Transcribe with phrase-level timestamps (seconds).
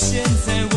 [0.00, 0.69] 现在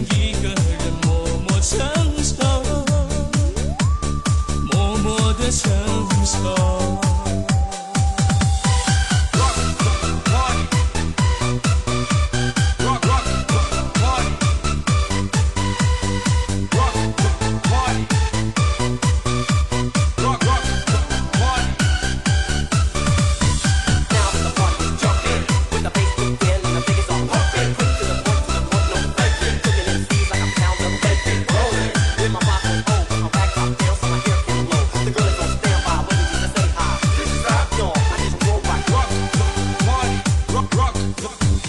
[0.00, 1.99] 一个人默默承受。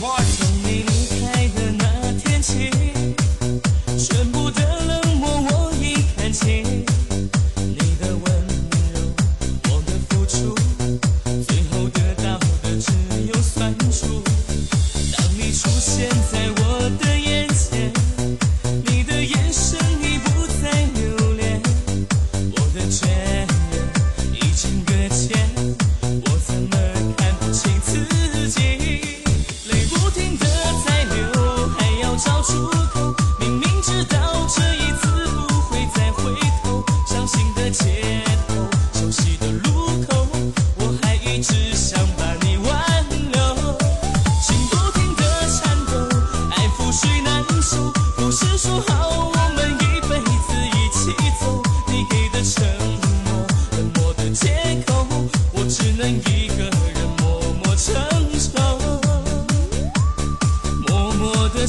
[0.02, 3.01] 我从你离开的那天起。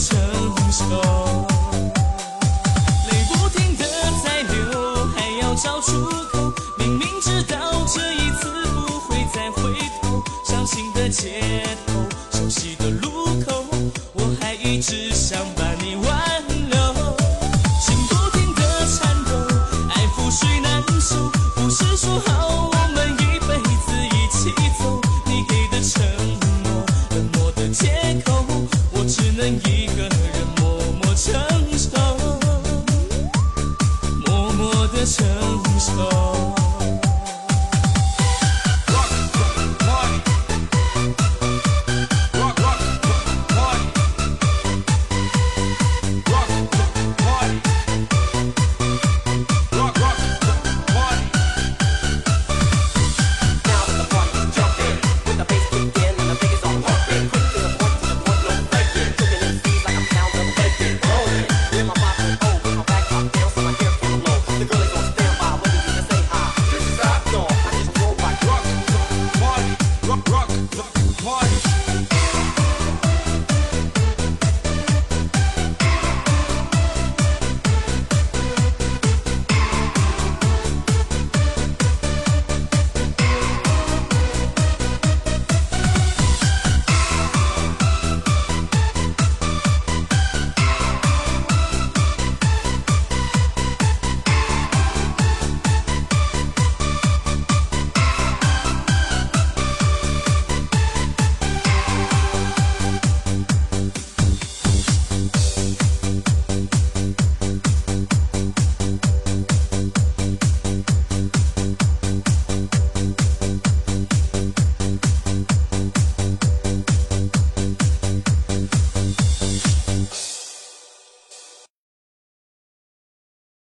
[0.02, 0.18] 承
[0.72, 0.84] 受，
[3.08, 3.84] 泪不停的
[4.24, 5.92] 在流，还要找出
[6.32, 6.52] 口。
[6.76, 11.92] 明明知道这一次不会再回头，伤心的街头，
[12.32, 13.64] 熟悉的路口，
[14.14, 16.76] 我还一直想把你挽留。
[17.80, 19.30] 心不停的颤抖，
[19.94, 22.71] 爱覆水难收，不是说好。